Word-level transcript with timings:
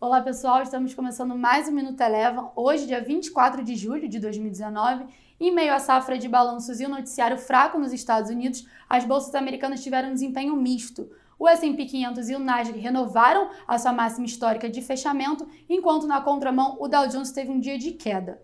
Olá 0.00 0.20
pessoal, 0.20 0.62
estamos 0.62 0.94
começando 0.94 1.36
mais 1.36 1.68
um 1.68 1.72
Minuto 1.72 2.00
Eleva, 2.00 2.52
hoje 2.54 2.86
dia 2.86 3.02
24 3.02 3.64
de 3.64 3.74
julho 3.74 4.08
de 4.08 4.20
2019. 4.20 5.06
Em 5.40 5.52
meio 5.52 5.74
à 5.74 5.80
safra 5.80 6.16
de 6.16 6.28
balanços 6.28 6.78
e 6.78 6.86
o 6.86 6.88
noticiário 6.88 7.36
fraco 7.36 7.80
nos 7.80 7.92
Estados 7.92 8.30
Unidos, 8.30 8.64
as 8.88 9.04
bolsas 9.04 9.34
americanas 9.34 9.82
tiveram 9.82 10.10
um 10.10 10.14
desempenho 10.14 10.54
misto. 10.54 11.10
O 11.36 11.48
S&P 11.48 11.84
500 11.84 12.30
e 12.30 12.36
o 12.36 12.38
Nasdaq 12.38 12.78
renovaram 12.78 13.50
a 13.66 13.76
sua 13.76 13.92
máxima 13.92 14.24
histórica 14.24 14.70
de 14.70 14.80
fechamento, 14.82 15.48
enquanto 15.68 16.06
na 16.06 16.20
contramão 16.20 16.76
o 16.78 16.86
Dow 16.86 17.08
Jones 17.08 17.32
teve 17.32 17.50
um 17.50 17.58
dia 17.58 17.76
de 17.76 17.90
queda. 17.90 18.40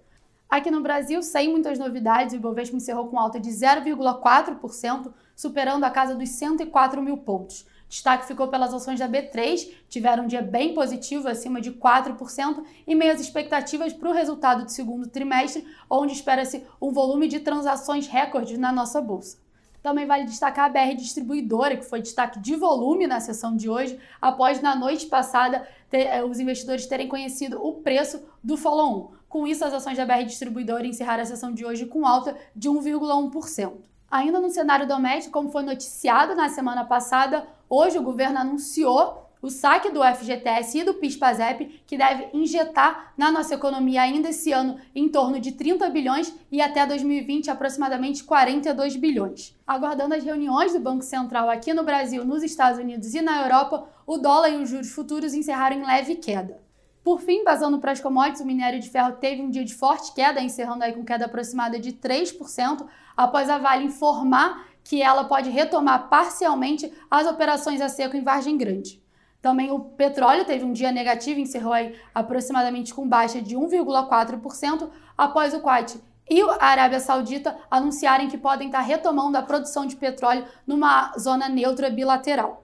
Aqui 0.51 0.73
no 0.73 0.83
Brasil, 0.83 1.23
sem 1.23 1.53
muitas 1.53 1.79
novidades, 1.79 2.33
o 2.35 2.37
Ibovespa 2.37 2.77
encerrou 2.77 3.07
com 3.07 3.17
alta 3.17 3.39
de 3.39 3.51
0,4%, 3.51 5.13
superando 5.37 5.85
a 5.85 5.91
casa 5.91 6.17
dos 6.17 6.31
104 6.31 7.01
mil 7.01 7.19
pontos. 7.19 7.65
Destaque 7.95 8.27
ficou 8.27 8.49
pelas 8.49 8.75
ações 8.75 8.99
da 8.99 9.09
B3, 9.09 9.73
tiveram 9.89 10.25
um 10.25 10.27
dia 10.27 10.43
bem 10.43 10.75
positivo, 10.75 11.29
acima 11.29 11.61
de 11.61 11.71
4%, 11.71 12.65
e 12.89 12.93
meias 12.93 13.21
expectativas 13.21 13.93
para 13.93 14.11
o 14.11 14.13
resultado 14.13 14.65
do 14.65 14.73
segundo 14.73 15.09
trimestre, 15.09 15.65
onde 15.89 16.13
espera-se 16.13 16.67
um 16.83 16.91
volume 16.91 17.29
de 17.29 17.39
transações 17.39 18.09
recorde 18.09 18.59
na 18.59 18.73
nossa 18.73 19.01
bolsa. 19.01 19.39
Também 19.81 20.07
vale 20.07 20.25
destacar 20.25 20.65
a 20.65 20.69
BR 20.69 20.97
Distribuidora, 20.97 21.77
que 21.77 21.85
foi 21.85 22.03
destaque 22.03 22.41
de 22.41 22.57
volume 22.57 23.07
na 23.07 23.21
sessão 23.21 23.55
de 23.55 23.71
hoje, 23.71 23.97
após 24.21 24.61
na 24.61 24.75
noite 24.75 25.07
passada 25.07 25.65
ter, 25.89 26.09
eh, 26.09 26.25
os 26.25 26.41
investidores 26.41 26.87
terem 26.87 27.07
conhecido 27.07 27.65
o 27.65 27.75
preço 27.75 28.21
do 28.43 28.57
follow-on. 28.57 29.13
Com 29.29 29.47
isso, 29.47 29.65
as 29.65 29.73
ações 29.73 29.97
da 29.97 30.05
BR 30.05 30.25
Distribuidora 30.25 30.85
encerraram 30.85 31.23
a 31.23 31.27
sessão 31.27 31.55
de 31.55 31.65
hoje 31.65 31.87
com 31.87 32.05
alta 32.05 32.37
de 32.57 32.69
1,1%. 32.69 33.94
Ainda 34.15 34.39
no 34.39 34.49
cenário 34.49 34.87
doméstico, 34.87 35.33
como 35.33 35.51
foi 35.51 35.65
noticiado 35.65 36.37
na 36.37 36.49
semana 36.49 36.85
passada, 36.85 37.49
hoje 37.69 37.99
o 37.99 38.03
governo 38.03 38.39
anunciou 38.39 39.29
o 39.43 39.51
saque 39.51 39.91
do 39.91 40.05
FGTS 40.05 40.79
e 40.79 40.85
do 40.85 40.95
PIS/PASEP, 40.95 41.83
que 41.85 41.99
deve 41.99 42.29
injetar 42.33 43.13
na 43.19 43.33
nossa 43.33 43.57
economia 43.57 44.03
ainda 44.03 44.29
esse 44.29 44.53
ano 44.53 44.79
em 44.95 45.09
torno 45.09 45.41
de 45.41 45.51
30 45.51 45.91
bilhões 45.91 46.33
e 46.53 46.63
até 46.63 46.87
2020 46.87 47.51
aproximadamente 47.51 48.23
42 48.23 48.95
bilhões. 48.95 49.53
Aguardando 49.67 50.15
as 50.15 50.23
reuniões 50.23 50.73
do 50.73 50.79
Banco 50.79 51.03
Central 51.03 51.51
aqui 51.51 51.75
no 51.75 51.83
Brasil, 51.83 52.25
nos 52.25 52.45
Estados 52.45 52.79
Unidos 52.79 53.15
e 53.15 53.21
na 53.21 53.43
Europa, 53.43 53.89
o 54.07 54.17
dólar 54.17 54.51
e 54.51 54.63
os 54.63 54.69
juros 54.69 54.93
futuros 54.93 55.35
encerraram 55.35 55.79
em 55.79 55.85
leve 55.85 56.15
queda. 56.15 56.63
Por 57.05 57.21
fim, 57.21 57.45
basando 57.45 57.79
para 57.79 57.93
as 57.93 58.01
commodities, 58.01 58.41
o 58.41 58.47
minério 58.47 58.81
de 58.81 58.89
ferro 58.89 59.13
teve 59.13 59.43
um 59.43 59.51
dia 59.51 59.63
de 59.63 59.75
forte 59.75 60.15
queda, 60.15 60.41
encerrando 60.41 60.83
aí 60.83 60.95
com 60.95 61.05
queda 61.05 61.27
aproximada 61.27 61.79
de 61.79 61.93
3%, 61.93 62.87
após 63.15 63.51
a 63.51 63.59
Vale 63.59 63.85
informar 63.85 64.67
que 64.83 65.03
ela 65.03 65.25
pode 65.25 65.51
retomar 65.51 66.09
parcialmente 66.09 66.91
as 67.11 67.27
operações 67.27 67.83
a 67.83 67.91
seco 67.91 68.17
em 68.17 68.25
Vargem 68.25 68.57
Grande. 68.57 69.03
Também 69.43 69.71
o 69.71 69.79
petróleo 69.79 70.47
teve 70.47 70.65
um 70.65 70.73
dia 70.73 70.91
negativo, 70.91 71.39
encerrou 71.39 71.75
aí 71.75 71.95
aproximadamente 72.15 72.95
com 72.95 73.07
baixa 73.07 73.43
de 73.43 73.55
1,4%, 73.55 74.89
após 75.17 75.53
o 75.53 75.61
Kuwait 75.61 76.01
e 76.29 76.41
a 76.41 76.67
Arábia 76.67 77.01
Saudita 77.01 77.55
anunciarem 77.71 78.29
que 78.29 78.39
podem 78.39 78.69
estar 78.69 78.81
retomando 78.81 79.37
a 79.37 79.43
produção 79.43 79.85
de 79.85 79.95
petróleo 79.95 80.47
numa 80.67 81.13
zona 81.19 81.51
neutra 81.51 81.91
bilateral. 81.91 82.64